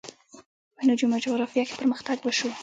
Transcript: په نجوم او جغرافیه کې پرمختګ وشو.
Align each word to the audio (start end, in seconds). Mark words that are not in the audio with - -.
په 0.75 0.81
نجوم 0.87 1.11
او 1.15 1.23
جغرافیه 1.25 1.63
کې 1.67 1.77
پرمختګ 1.79 2.17
وشو. 2.21 2.49